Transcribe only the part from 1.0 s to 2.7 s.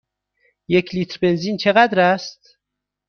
بنزین چقدر است؟